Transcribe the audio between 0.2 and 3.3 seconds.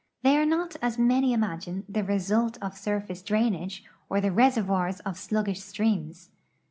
They are not, as many imagine, the result of sur face